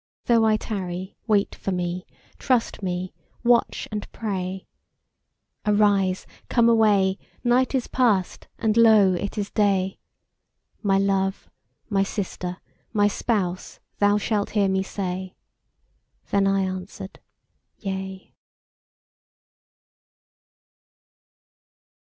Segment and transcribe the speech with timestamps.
[0.25, 2.07] Though I tarry, wait for Me,
[2.39, 3.13] trust Me,
[3.43, 4.65] watch and pray.
[5.63, 9.99] Arise, come away, night is past, and lo it is day,
[10.81, 11.51] My love,
[11.87, 12.57] My sister,
[12.91, 15.35] My spouse, thou shalt hear Me say.
[16.31, 17.19] Then I answered:
[17.77, 18.33] Yea.